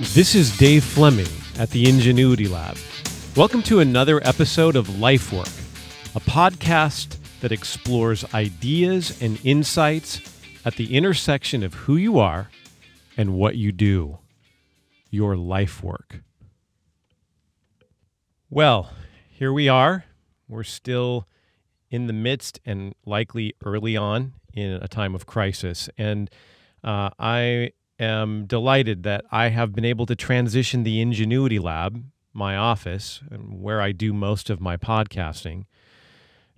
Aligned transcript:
This 0.00 0.34
is 0.34 0.58
Dave 0.58 0.82
Fleming 0.82 1.28
at 1.56 1.70
the 1.70 1.88
Ingenuity 1.88 2.48
Lab. 2.48 2.76
Welcome 3.36 3.62
to 3.62 3.78
another 3.78 4.20
episode 4.26 4.74
of 4.74 4.98
Life 4.98 5.32
Work, 5.32 5.46
a 6.16 6.20
podcast 6.28 7.16
that 7.40 7.52
explores 7.52 8.24
ideas 8.34 9.22
and 9.22 9.38
insights 9.44 10.20
at 10.64 10.74
the 10.74 10.96
intersection 10.96 11.62
of 11.62 11.74
who 11.74 11.94
you 11.94 12.18
are 12.18 12.50
and 13.16 13.34
what 13.34 13.54
you 13.54 13.70
do, 13.70 14.18
your 15.10 15.36
life 15.36 15.80
work. 15.80 16.22
Well, 18.50 18.90
here 19.30 19.52
we 19.52 19.68
are. 19.68 20.06
We're 20.48 20.64
still 20.64 21.28
in 21.88 22.08
the 22.08 22.12
midst 22.12 22.58
and 22.66 22.96
likely 23.06 23.54
early 23.64 23.96
on 23.96 24.32
in 24.52 24.72
a 24.72 24.88
time 24.88 25.14
of 25.14 25.26
crisis. 25.26 25.88
And 25.96 26.28
uh, 26.82 27.10
I 27.16 27.70
am 27.98 28.46
delighted 28.46 29.02
that 29.04 29.24
I 29.30 29.48
have 29.48 29.74
been 29.74 29.84
able 29.84 30.06
to 30.06 30.16
transition 30.16 30.82
the 30.82 31.00
Ingenuity 31.00 31.58
Lab, 31.58 32.04
my 32.32 32.56
office, 32.56 33.20
and 33.30 33.60
where 33.60 33.80
I 33.80 33.92
do 33.92 34.12
most 34.12 34.50
of 34.50 34.60
my 34.60 34.76
podcasting, 34.76 35.64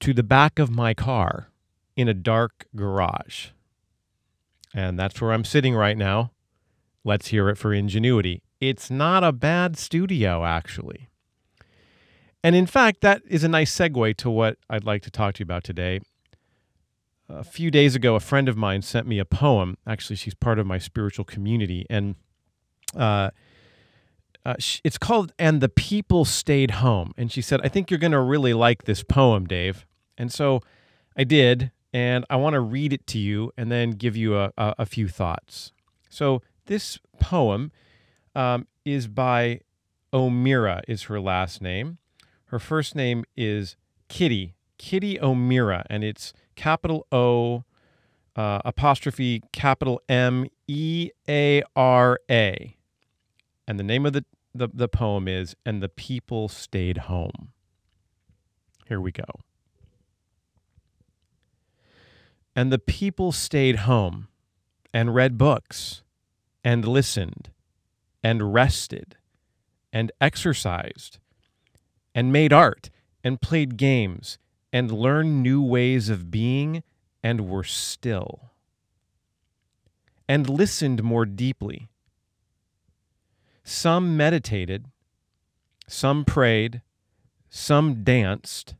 to 0.00 0.12
the 0.12 0.22
back 0.22 0.58
of 0.58 0.70
my 0.70 0.94
car 0.94 1.50
in 1.96 2.08
a 2.08 2.14
dark 2.14 2.66
garage. 2.74 3.48
And 4.72 4.98
that's 4.98 5.20
where 5.20 5.32
I'm 5.32 5.44
sitting 5.44 5.74
right 5.74 5.96
now. 5.96 6.32
Let's 7.04 7.28
hear 7.28 7.48
it 7.48 7.56
for 7.56 7.72
Ingenuity. 7.72 8.42
It's 8.60 8.90
not 8.90 9.24
a 9.24 9.32
bad 9.32 9.76
studio, 9.78 10.44
actually. 10.44 11.08
And 12.42 12.56
in 12.56 12.66
fact, 12.66 13.00
that 13.02 13.22
is 13.28 13.44
a 13.44 13.48
nice 13.48 13.74
segue 13.74 14.16
to 14.16 14.30
what 14.30 14.58
I'd 14.68 14.84
like 14.84 15.02
to 15.02 15.10
talk 15.10 15.34
to 15.34 15.40
you 15.40 15.44
about 15.44 15.64
today. 15.64 16.00
A 17.32 17.44
few 17.44 17.70
days 17.70 17.94
ago, 17.94 18.16
a 18.16 18.20
friend 18.20 18.48
of 18.48 18.56
mine 18.56 18.82
sent 18.82 19.06
me 19.06 19.20
a 19.20 19.24
poem. 19.24 19.76
Actually, 19.86 20.16
she's 20.16 20.34
part 20.34 20.58
of 20.58 20.66
my 20.66 20.78
spiritual 20.78 21.24
community. 21.24 21.86
And 21.88 22.16
uh, 22.96 23.30
uh, 24.44 24.54
it's 24.82 24.98
called 24.98 25.32
And 25.38 25.60
the 25.60 25.68
People 25.68 26.24
Stayed 26.24 26.72
Home. 26.72 27.12
And 27.16 27.30
she 27.30 27.40
said, 27.40 27.60
I 27.62 27.68
think 27.68 27.90
you're 27.90 28.00
going 28.00 28.12
to 28.12 28.20
really 28.20 28.52
like 28.52 28.84
this 28.84 29.04
poem, 29.04 29.46
Dave. 29.46 29.86
And 30.18 30.32
so 30.32 30.60
I 31.16 31.22
did. 31.24 31.70
And 31.92 32.24
I 32.28 32.36
want 32.36 32.54
to 32.54 32.60
read 32.60 32.92
it 32.92 33.06
to 33.08 33.18
you 33.18 33.52
and 33.56 33.70
then 33.70 33.92
give 33.92 34.16
you 34.16 34.36
a, 34.36 34.52
a, 34.58 34.74
a 34.80 34.86
few 34.86 35.06
thoughts. 35.06 35.72
So 36.08 36.42
this 36.66 36.98
poem 37.20 37.70
um, 38.34 38.66
is 38.84 39.06
by 39.06 39.60
O'Meara, 40.12 40.82
is 40.88 41.04
her 41.04 41.20
last 41.20 41.62
name. 41.62 41.98
Her 42.46 42.58
first 42.58 42.96
name 42.96 43.24
is 43.36 43.76
Kitty, 44.08 44.54
Kitty 44.78 45.20
O'Meara, 45.20 45.84
and 45.88 46.02
it's 46.02 46.32
capital 46.60 47.06
O 47.10 47.64
uh, 48.36 48.60
apostrophe 48.66 49.42
capital 49.50 50.02
M 50.10 50.46
E 50.68 51.08
A 51.26 51.62
R 51.74 52.20
A. 52.30 52.76
And 53.66 53.78
the 53.78 53.82
name 53.82 54.04
of 54.04 54.12
the, 54.12 54.26
the, 54.54 54.68
the 54.72 54.86
poem 54.86 55.26
is 55.26 55.56
And 55.64 55.82
the 55.82 55.88
People 55.88 56.48
Stayed 56.48 56.98
Home. 56.98 57.52
Here 58.86 59.00
we 59.00 59.10
go. 59.10 59.24
And 62.54 62.70
the 62.70 62.78
people 62.78 63.32
stayed 63.32 63.76
home 63.76 64.28
and 64.92 65.14
read 65.14 65.38
books 65.38 66.02
and 66.62 66.86
listened 66.86 67.48
and 68.22 68.52
rested 68.52 69.16
and 69.94 70.12
exercised 70.20 71.20
and 72.14 72.30
made 72.30 72.52
art 72.52 72.90
and 73.24 73.40
played 73.40 73.78
games 73.78 74.36
and 74.72 74.90
learned 74.92 75.42
new 75.42 75.62
ways 75.62 76.08
of 76.08 76.30
being 76.30 76.82
and 77.22 77.48
were 77.48 77.64
still 77.64 78.50
and 80.30 80.48
listened 80.48 81.02
more 81.02 81.26
deeply. 81.26 81.88
Some 83.64 84.16
meditated, 84.16 84.86
some 85.88 86.24
prayed, 86.24 86.82
some 87.48 88.04
danced, 88.04 88.76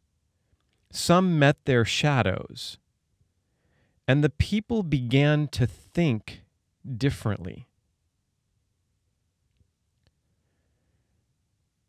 some 0.93 1.41
met 1.41 1.57
their 1.65 1.85
shadows, 1.85 2.79
and 4.07 4.23
the 4.23 4.31
people 4.31 4.85
began 4.85 5.49
to 5.49 5.67
think 5.67 6.43
differently. 6.97 7.67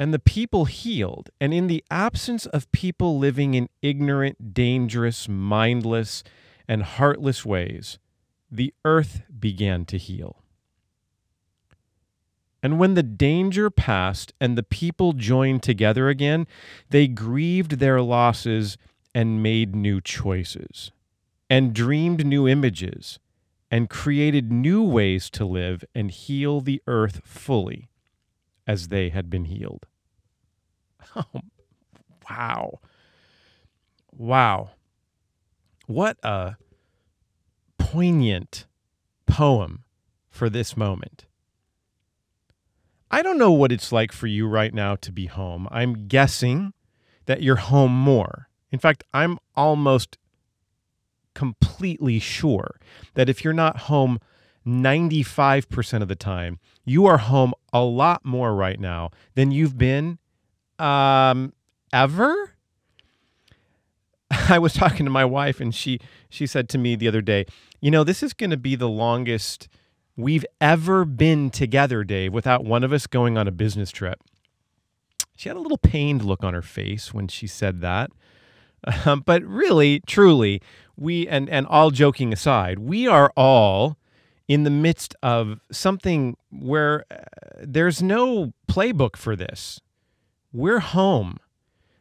And 0.02 0.12
the 0.12 0.18
people 0.18 0.66
healed. 0.66 1.30
And 1.40 1.54
in 1.54 1.68
the 1.68 1.84
absence 1.92 2.48
of 2.48 2.72
people 2.72 3.20
living 3.20 3.54
in 3.54 3.70
ignorant, 3.84 4.52
dangerous, 4.52 5.30
mindless, 5.30 6.24
and 6.68 6.82
heartless 6.82 7.46
ways, 7.46 8.00
the 8.50 8.74
earth 8.84 9.22
began 9.40 9.86
to 9.86 10.00
heal. 10.00 10.42
And 12.64 12.80
when 12.80 12.96
the 12.96 13.04
danger 13.04 13.70
passed 13.70 14.34
and 14.42 14.58
the 14.58 14.64
people 14.64 15.14
joined 15.14 15.62
together 15.62 16.10
again, 16.10 16.48
they 16.90 17.08
grieved 17.08 17.74
their 17.74 18.02
losses 18.02 18.80
and 19.14 19.44
made 19.44 19.76
new 19.76 20.02
choices, 20.02 20.92
and 21.48 21.76
dreamed 21.76 22.26
new 22.26 22.48
images, 22.48 23.20
and 23.70 23.88
created 23.88 24.52
new 24.52 24.82
ways 24.82 25.30
to 25.30 25.46
live 25.46 25.86
and 25.94 26.10
heal 26.10 26.60
the 26.60 26.82
earth 26.88 27.22
fully 27.24 27.88
as 28.66 28.88
they 28.88 29.10
had 29.10 29.30
been 29.30 29.46
healed. 29.46 29.86
Oh, 31.16 31.24
wow. 32.30 32.80
Wow. 34.12 34.72
What 35.88 36.18
a 36.24 36.56
poignant 37.78 38.66
poem 39.26 39.84
for 40.30 40.50
this 40.50 40.78
moment. 40.78 41.26
I 43.10 43.22
don't 43.22 43.38
know 43.38 43.52
what 43.52 43.74
it's 43.74 43.92
like 43.92 44.14
for 44.14 44.28
you 44.28 44.48
right 44.48 44.74
now 44.74 44.96
to 44.98 45.12
be 45.12 45.26
home. 45.26 45.68
I'm 45.70 46.08
guessing 46.08 46.74
that 47.26 47.42
you're 47.42 47.58
home 47.58 47.92
more. 47.92 48.48
In 48.72 48.80
fact, 48.80 49.04
I'm 49.14 49.38
almost 49.56 50.18
completely 51.34 52.20
sure 52.20 52.80
that 53.16 53.28
if 53.28 53.44
you're 53.44 53.54
not 53.54 53.82
home 53.82 54.20
95% 54.66 56.02
of 56.02 56.08
the 56.08 56.16
time, 56.16 56.60
you 56.86 57.06
are 57.06 57.18
home 57.18 57.54
a 57.74 57.84
lot 57.84 58.24
more 58.24 58.54
right 58.56 58.80
now 58.80 59.10
than 59.36 59.52
you've 59.52 59.78
been 59.78 60.20
um, 60.82 61.54
ever. 61.94 62.54
I 64.50 64.60
was 64.60 64.74
talking 64.74 65.06
to 65.06 65.12
my 65.12 65.26
wife 65.26 65.60
and 65.60 65.74
she 65.74 66.00
she 66.30 66.48
said 66.48 66.70
to 66.70 66.78
me 66.78 66.96
the 66.96 67.08
other 67.08 67.22
day, 67.22 67.46
"You 67.80 67.92
know, 67.92 68.04
this 68.04 68.24
is 68.24 68.34
going 68.34 68.50
to 68.50 68.58
be 68.58 68.76
the 68.76 68.90
longest 68.90 69.68
we've 70.16 70.46
ever 70.60 71.06
been 71.06 71.50
together, 71.50 72.04
Dave, 72.04 72.34
without 72.34 72.64
one 72.64 72.84
of 72.84 72.94
us 72.94 73.08
going 73.08 73.38
on 73.38 73.48
a 73.48 73.52
business 73.52 73.92
trip." 73.92 74.20
She 75.36 75.50
had 75.50 75.58
a 75.58 75.62
little 75.62 75.78
pained 75.78 76.24
look 76.24 76.44
on 76.44 76.54
her 76.54 76.62
face 76.62 77.14
when 77.14 77.28
she 77.28 77.48
said 77.48 77.82
that. 77.82 78.12
Um, 79.06 79.22
but 79.26 79.44
really, 79.44 80.02
truly, 80.08 80.62
we 80.98 81.28
and 81.28 81.50
and 81.50 81.68
all 81.68 81.92
joking 81.92 82.34
aside, 82.34 82.80
we 82.80 83.08
are 83.08 83.32
all 83.36 83.98
in 84.48 84.64
the 84.64 84.70
midst 84.70 85.16
of 85.24 85.60
something 85.72 86.36
where 86.52 87.06
uh, 87.12 87.18
there's 87.62 88.02
no 88.02 88.54
playbook 88.68 89.16
for 89.16 89.36
this. 89.36 89.80
We're 90.54 90.80
home. 90.80 91.38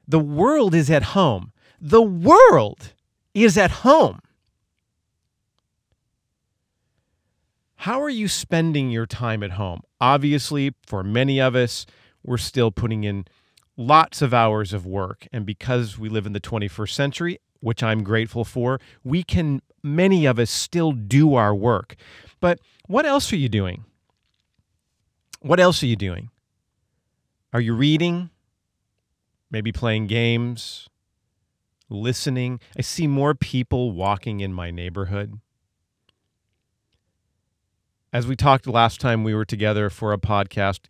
The 0.06 0.18
world 0.18 0.74
is 0.74 0.90
at 0.90 1.02
home. 1.02 1.52
The 1.80 2.02
world 2.02 2.92
is 3.34 3.56
at 3.56 3.70
home. 3.70 4.20
How 7.76 8.02
are 8.02 8.10
you 8.10 8.28
spending 8.28 8.90
your 8.90 9.06
time 9.06 9.42
at 9.42 9.52
home? 9.52 9.80
Obviously, 10.00 10.74
for 10.84 11.02
many 11.02 11.40
of 11.40 11.54
us, 11.54 11.86
we're 12.22 12.36
still 12.36 12.70
putting 12.70 13.04
in 13.04 13.24
lots 13.76 14.20
of 14.20 14.34
hours 14.34 14.74
of 14.74 14.84
work. 14.84 15.26
And 15.32 15.46
because 15.46 15.96
we 15.98 16.10
live 16.10 16.26
in 16.26 16.34
the 16.34 16.40
21st 16.40 16.90
century, 16.90 17.38
which 17.60 17.82
I'm 17.82 18.02
grateful 18.02 18.44
for, 18.44 18.80
we 19.02 19.22
can, 19.22 19.62
many 19.82 20.26
of 20.26 20.38
us, 20.38 20.50
still 20.50 20.92
do 20.92 21.34
our 21.34 21.54
work. 21.54 21.96
But 22.40 22.58
what 22.86 23.06
else 23.06 23.32
are 23.32 23.36
you 23.36 23.48
doing? 23.48 23.84
What 25.40 25.60
else 25.60 25.82
are 25.82 25.86
you 25.86 25.96
doing? 25.96 26.30
Are 27.52 27.60
you 27.60 27.74
reading? 27.74 28.30
Maybe 29.50 29.72
playing 29.72 30.06
games, 30.06 30.88
listening. 31.88 32.60
I 32.78 32.82
see 32.82 33.06
more 33.06 33.34
people 33.34 33.92
walking 33.92 34.40
in 34.40 34.52
my 34.52 34.70
neighborhood. 34.70 35.40
As 38.12 38.26
we 38.26 38.36
talked 38.36 38.66
last 38.66 39.00
time 39.00 39.22
we 39.22 39.34
were 39.34 39.44
together 39.44 39.88
for 39.90 40.12
a 40.12 40.18
podcast, 40.18 40.80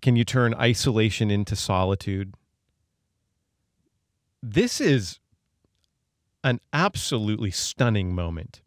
can 0.00 0.16
you 0.16 0.24
turn 0.24 0.54
isolation 0.54 1.30
into 1.30 1.56
solitude? 1.56 2.34
This 4.42 4.80
is 4.80 5.18
an 6.44 6.60
absolutely 6.72 7.50
stunning 7.50 8.14
moment. 8.14 8.60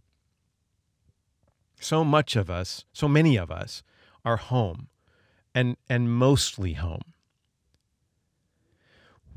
So 1.80 2.04
much 2.04 2.36
of 2.36 2.50
us, 2.50 2.83
so 2.92 3.07
many 3.07 3.38
of 3.38 3.50
us, 3.50 3.81
are 4.25 4.36
home 4.36 4.89
and, 5.56 5.77
and 5.89 6.12
mostly 6.12 6.74
home. 6.74 7.13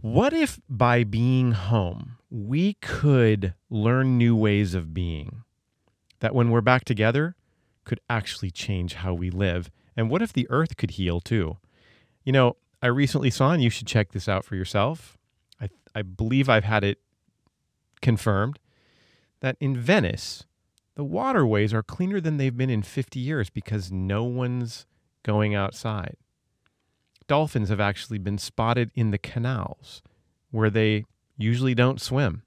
What 0.02 0.32
if 0.32 0.58
by 0.68 1.04
being 1.04 1.52
home, 1.52 2.16
we 2.28 2.74
could 2.74 3.54
learn 3.70 4.18
new 4.18 4.34
ways 4.34 4.74
of 4.74 4.92
being? 4.92 5.44
That 6.18 6.34
when 6.34 6.50
we're 6.50 6.60
back 6.60 6.84
together, 6.84 7.36
could 7.84 8.00
actually 8.10 8.50
change 8.50 8.94
how 8.94 9.14
we 9.14 9.30
live. 9.30 9.70
And 9.96 10.10
what 10.10 10.20
if 10.20 10.32
the 10.32 10.48
earth 10.50 10.76
could 10.76 10.92
heal 10.92 11.20
too? 11.20 11.58
You 12.24 12.32
know, 12.32 12.56
I 12.82 12.88
recently 12.88 13.30
saw, 13.30 13.52
and 13.52 13.62
you 13.62 13.70
should 13.70 13.86
check 13.86 14.10
this 14.10 14.28
out 14.28 14.44
for 14.44 14.56
yourself. 14.56 15.16
I, 15.60 15.68
I 15.94 16.02
believe 16.02 16.48
I've 16.48 16.64
had 16.64 16.82
it 16.82 16.98
confirmed 18.00 18.58
that 19.38 19.56
in 19.60 19.76
Venice, 19.76 20.46
the 20.96 21.04
waterways 21.04 21.72
are 21.72 21.84
cleaner 21.84 22.20
than 22.20 22.38
they've 22.38 22.56
been 22.56 22.70
in 22.70 22.82
50 22.82 23.20
years 23.20 23.50
because 23.50 23.92
no 23.92 24.24
one's 24.24 24.84
going 25.22 25.54
outside. 25.54 26.16
Dolphins 27.32 27.70
have 27.70 27.80
actually 27.80 28.18
been 28.18 28.36
spotted 28.36 28.90
in 28.94 29.10
the 29.10 29.16
canals 29.16 30.02
where 30.50 30.68
they 30.68 31.06
usually 31.38 31.74
don't 31.74 31.98
swim. 31.98 32.42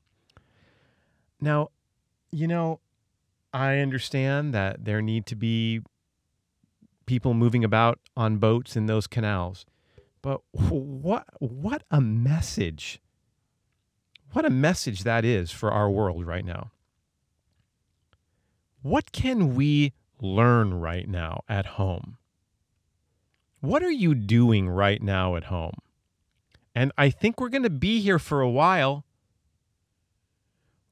Now, 1.42 1.70
you 2.32 2.48
know, 2.48 2.82
I 3.52 3.80
understand 3.80 4.54
that 4.54 4.86
there 4.86 5.02
need 5.02 5.26
to 5.26 5.36
be 5.36 5.82
people 7.08 7.34
moving 7.34 7.64
about 7.64 7.98
on 8.16 8.38
boats 8.38 8.76
in 8.76 8.86
those 8.86 9.08
canals. 9.08 9.66
But 10.22 10.42
what 10.52 11.26
what 11.40 11.82
a 11.90 12.00
message. 12.00 13.02
What 14.34 14.46
a 14.46 14.52
message 14.52 15.02
that 15.02 15.26
is 15.26 15.50
for 15.50 15.72
our 15.72 15.90
world 15.90 16.28
right 16.28 16.46
now. 16.46 16.70
What 18.84 19.12
can 19.12 19.56
we 19.56 19.94
learn 20.22 20.76
right 20.76 21.10
now 21.10 21.44
at 21.50 21.66
home? 21.82 22.20
What 23.66 23.82
are 23.82 23.92
you 23.92 24.14
doing 24.14 24.70
right 24.70 25.02
now 25.02 25.36
at 25.36 25.46
home? 25.46 25.80
And 26.76 26.92
I 27.00 27.10
think 27.10 27.42
we're 27.42 27.50
going 27.50 27.64
to 27.64 27.70
be 27.72 28.00
here 28.00 28.20
for 28.20 28.42
a 28.42 28.50
while. 28.50 29.06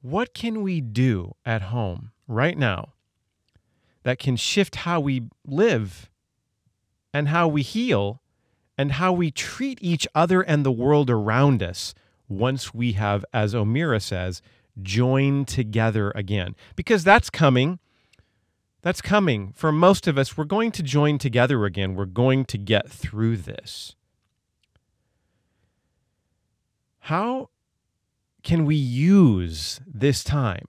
What 0.01 0.33
can 0.33 0.63
we 0.63 0.81
do 0.81 1.35
at 1.45 1.63
home 1.63 2.11
right 2.27 2.57
now 2.57 2.93
that 4.01 4.17
can 4.17 4.35
shift 4.35 4.77
how 4.77 4.99
we 4.99 5.29
live 5.45 6.09
and 7.13 7.27
how 7.27 7.47
we 7.47 7.61
heal 7.61 8.21
and 8.75 8.93
how 8.93 9.13
we 9.13 9.29
treat 9.29 9.77
each 9.79 10.07
other 10.15 10.41
and 10.41 10.65
the 10.65 10.71
world 10.71 11.11
around 11.11 11.61
us 11.61 11.93
once 12.27 12.73
we 12.73 12.93
have, 12.93 13.23
as 13.31 13.53
O'Meara 13.53 13.99
says, 13.99 14.41
joined 14.81 15.47
together 15.47 16.11
again. 16.15 16.55
Because 16.75 17.03
that's 17.03 17.29
coming. 17.29 17.77
That's 18.83 19.01
coming. 19.01 19.53
For 19.55 19.71
most 19.71 20.07
of 20.07 20.17
us, 20.17 20.37
we're 20.37 20.43
going 20.43 20.71
to 20.73 20.83
join 20.83 21.17
together 21.17 21.65
again. 21.65 21.95
We're 21.95 22.05
going 22.05 22.43
to 22.45 22.57
get 22.57 22.91
through 22.91 23.37
this. 23.37 23.95
How 26.99 27.49
can 28.43 28.65
we 28.65 28.75
use 28.75 29.79
this 29.87 30.21
time? 30.23 30.65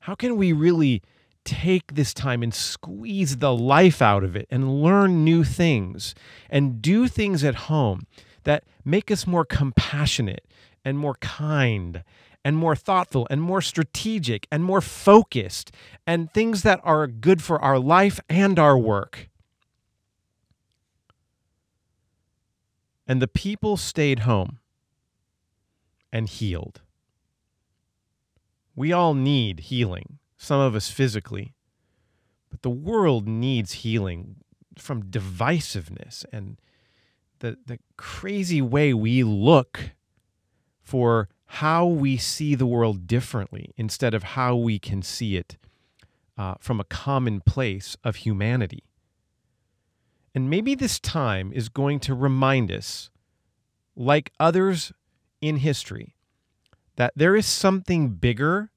How 0.00 0.16
can 0.16 0.36
we 0.36 0.52
really 0.52 1.02
take 1.44 1.94
this 1.94 2.12
time 2.12 2.42
and 2.42 2.52
squeeze 2.52 3.38
the 3.38 3.54
life 3.54 4.02
out 4.02 4.24
of 4.24 4.34
it 4.34 4.48
and 4.50 4.82
learn 4.82 5.24
new 5.24 5.44
things 5.44 6.16
and 6.50 6.82
do 6.82 7.06
things 7.06 7.44
at 7.44 7.54
home 7.54 8.06
that 8.42 8.64
make 8.84 9.10
us 9.10 9.24
more 9.24 9.44
compassionate 9.44 10.44
and 10.84 10.98
more 10.98 11.14
kind 11.14 12.02
and 12.44 12.56
more 12.56 12.76
thoughtful 12.76 13.26
and 13.30 13.40
more 13.40 13.60
strategic 13.60 14.46
and 14.50 14.64
more 14.64 14.80
focused 14.80 15.72
and 16.06 16.32
things 16.32 16.62
that 16.62 16.80
are 16.82 17.06
good 17.06 17.42
for 17.42 17.60
our 17.62 17.78
life 17.78 18.20
and 18.28 18.58
our 18.58 18.76
work. 18.76 19.28
And 23.06 23.20
the 23.20 23.28
people 23.28 23.76
stayed 23.76 24.20
home 24.20 24.58
and 26.12 26.28
healed. 26.28 26.80
We 28.74 28.92
all 28.92 29.14
need 29.14 29.60
healing 29.60 30.18
some 30.36 30.60
of 30.60 30.74
us 30.74 30.90
physically. 30.90 31.54
But 32.50 32.62
the 32.62 32.70
world 32.70 33.28
needs 33.28 33.72
healing 33.72 34.36
from 34.76 35.04
divisiveness 35.04 36.24
and 36.32 36.60
the, 37.38 37.58
the 37.66 37.78
crazy 37.96 38.60
way 38.60 38.92
we 38.92 39.22
look 39.22 39.92
for 40.80 41.28
how 41.56 41.84
we 41.84 42.16
see 42.16 42.54
the 42.54 42.64
world 42.64 43.06
differently 43.06 43.74
instead 43.76 44.14
of 44.14 44.22
how 44.22 44.56
we 44.56 44.78
can 44.78 45.02
see 45.02 45.36
it 45.36 45.58
uh, 46.38 46.54
from 46.58 46.80
a 46.80 46.84
common 46.84 47.42
place 47.42 47.94
of 48.02 48.16
humanity. 48.16 48.84
And 50.34 50.48
maybe 50.48 50.74
this 50.74 50.98
time 50.98 51.52
is 51.52 51.68
going 51.68 52.00
to 52.00 52.14
remind 52.14 52.72
us, 52.72 53.10
like 53.94 54.32
others 54.40 54.94
in 55.42 55.58
history, 55.58 56.14
that 56.96 57.12
there 57.16 57.36
is 57.36 57.44
something 57.44 58.08
bigger 58.14 58.70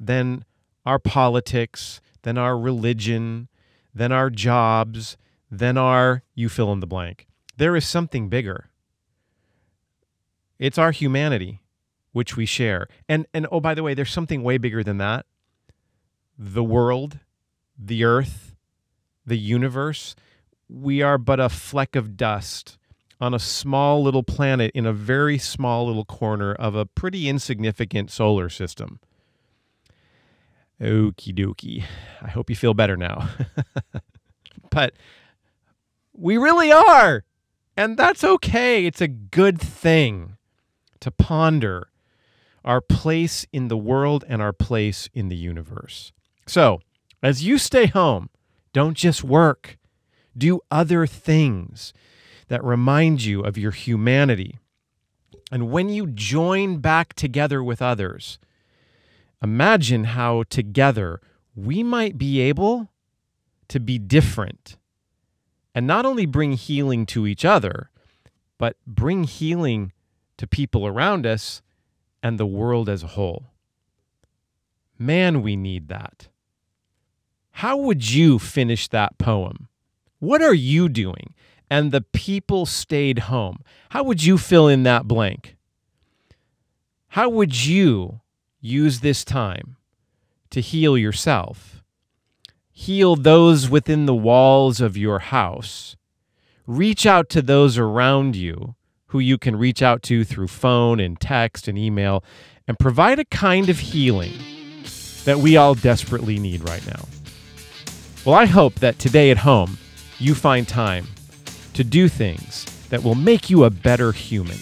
than 0.00 0.46
our 0.86 0.98
politics, 0.98 2.00
than 2.22 2.38
our 2.38 2.58
religion, 2.58 3.48
than 3.94 4.10
our 4.10 4.30
jobs, 4.30 5.18
than 5.50 5.76
our 5.76 6.22
you 6.34 6.48
fill 6.48 6.72
in 6.72 6.80
the 6.80 6.86
blank. 6.86 7.26
There 7.58 7.76
is 7.76 7.86
something 7.86 8.30
bigger. 8.30 8.70
It's 10.58 10.78
our 10.78 10.92
humanity, 10.92 11.61
which 12.12 12.36
we 12.36 12.46
share. 12.46 12.86
And 13.08 13.26
and 13.34 13.46
oh 13.50 13.60
by 13.60 13.74
the 13.74 13.82
way, 13.82 13.94
there's 13.94 14.12
something 14.12 14.42
way 14.42 14.58
bigger 14.58 14.82
than 14.82 14.98
that. 14.98 15.26
The 16.38 16.64
world, 16.64 17.18
the 17.78 18.04
earth, 18.04 18.54
the 19.26 19.38
universe. 19.38 20.14
We 20.68 21.02
are 21.02 21.18
but 21.18 21.40
a 21.40 21.48
fleck 21.48 21.96
of 21.96 22.16
dust 22.16 22.78
on 23.20 23.34
a 23.34 23.38
small 23.38 24.02
little 24.02 24.22
planet 24.22 24.72
in 24.74 24.86
a 24.86 24.92
very 24.92 25.38
small 25.38 25.86
little 25.86 26.04
corner 26.04 26.54
of 26.54 26.74
a 26.74 26.86
pretty 26.86 27.28
insignificant 27.28 28.10
solar 28.10 28.48
system. 28.48 28.98
Okie 30.80 31.32
dokie. 31.32 31.84
I 32.20 32.30
hope 32.30 32.50
you 32.50 32.56
feel 32.56 32.74
better 32.74 32.96
now. 32.96 33.28
but 34.70 34.94
we 36.12 36.36
really 36.36 36.72
are. 36.72 37.24
And 37.76 37.96
that's 37.96 38.24
okay. 38.24 38.86
It's 38.86 39.00
a 39.00 39.08
good 39.08 39.60
thing 39.60 40.36
to 40.98 41.10
ponder 41.10 41.91
our 42.64 42.80
place 42.80 43.46
in 43.52 43.68
the 43.68 43.76
world 43.76 44.24
and 44.28 44.40
our 44.40 44.52
place 44.52 45.08
in 45.14 45.28
the 45.28 45.36
universe. 45.36 46.12
So, 46.46 46.80
as 47.22 47.44
you 47.44 47.58
stay 47.58 47.86
home, 47.86 48.30
don't 48.72 48.96
just 48.96 49.22
work, 49.22 49.78
do 50.36 50.60
other 50.70 51.06
things 51.06 51.92
that 52.48 52.64
remind 52.64 53.24
you 53.24 53.42
of 53.42 53.56
your 53.56 53.70
humanity. 53.70 54.58
And 55.50 55.70
when 55.70 55.88
you 55.88 56.06
join 56.06 56.78
back 56.78 57.14
together 57.14 57.62
with 57.62 57.82
others, 57.82 58.38
imagine 59.42 60.04
how 60.04 60.44
together 60.44 61.20
we 61.54 61.82
might 61.82 62.16
be 62.16 62.40
able 62.40 62.88
to 63.68 63.78
be 63.78 63.98
different 63.98 64.76
and 65.74 65.86
not 65.86 66.04
only 66.04 66.26
bring 66.26 66.52
healing 66.52 67.06
to 67.06 67.26
each 67.26 67.44
other, 67.44 67.90
but 68.58 68.76
bring 68.86 69.24
healing 69.24 69.92
to 70.36 70.46
people 70.46 70.86
around 70.86 71.26
us 71.26 71.62
and 72.22 72.38
the 72.38 72.46
world 72.46 72.88
as 72.88 73.02
a 73.02 73.08
whole. 73.08 73.52
Man, 74.98 75.42
we 75.42 75.56
need 75.56 75.88
that. 75.88 76.28
How 77.52 77.76
would 77.76 78.10
you 78.10 78.38
finish 78.38 78.88
that 78.88 79.18
poem? 79.18 79.68
What 80.18 80.42
are 80.42 80.54
you 80.54 80.88
doing? 80.88 81.34
And 81.68 81.90
the 81.90 82.00
people 82.00 82.66
stayed 82.66 83.20
home. 83.20 83.62
How 83.90 84.04
would 84.04 84.22
you 84.22 84.38
fill 84.38 84.68
in 84.68 84.84
that 84.84 85.08
blank? 85.08 85.56
How 87.08 87.28
would 87.28 87.66
you 87.66 88.20
use 88.60 89.00
this 89.00 89.24
time 89.24 89.76
to 90.50 90.60
heal 90.60 90.96
yourself, 90.96 91.82
heal 92.70 93.16
those 93.16 93.68
within 93.68 94.06
the 94.06 94.14
walls 94.14 94.80
of 94.80 94.96
your 94.96 95.18
house, 95.18 95.96
reach 96.66 97.04
out 97.04 97.28
to 97.30 97.42
those 97.42 97.76
around 97.76 98.36
you 98.36 98.74
who 99.12 99.18
you 99.18 99.36
can 99.36 99.54
reach 99.54 99.82
out 99.82 100.02
to 100.02 100.24
through 100.24 100.48
phone 100.48 100.98
and 100.98 101.20
text 101.20 101.68
and 101.68 101.76
email, 101.76 102.24
and 102.66 102.78
provide 102.78 103.18
a 103.18 103.26
kind 103.26 103.68
of 103.68 103.78
healing 103.78 104.32
that 105.26 105.36
we 105.36 105.54
all 105.54 105.74
desperately 105.74 106.38
need 106.38 106.66
right 106.66 106.86
now. 106.86 107.06
Well, 108.24 108.34
I 108.34 108.46
hope 108.46 108.76
that 108.76 108.98
today 108.98 109.30
at 109.30 109.36
home 109.36 109.76
you 110.18 110.34
find 110.34 110.66
time 110.66 111.06
to 111.74 111.84
do 111.84 112.08
things 112.08 112.64
that 112.88 113.02
will 113.02 113.14
make 113.14 113.50
you 113.50 113.64
a 113.64 113.70
better 113.70 114.12
human. 114.12 114.56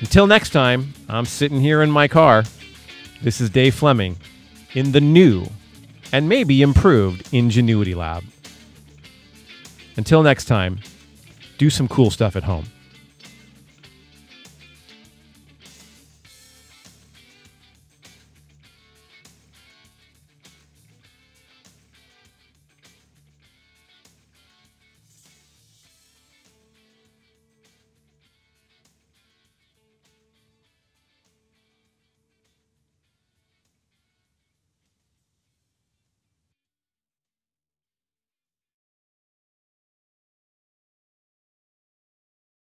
Until 0.00 0.26
next 0.26 0.50
time, 0.50 0.92
I'm 1.08 1.24
sitting 1.24 1.60
here 1.60 1.82
in 1.82 1.90
my 1.90 2.08
car. 2.08 2.42
This 3.22 3.40
is 3.40 3.48
Dave 3.48 3.76
Fleming 3.76 4.16
in 4.74 4.90
the 4.90 5.00
new 5.00 5.46
and 6.12 6.28
maybe 6.28 6.62
improved 6.62 7.32
Ingenuity 7.32 7.94
Lab. 7.94 8.24
Until 9.96 10.24
next 10.24 10.46
time, 10.46 10.80
do 11.60 11.68
some 11.68 11.88
cool 11.88 12.10
stuff 12.10 12.36
at 12.36 12.44
home. 12.44 12.79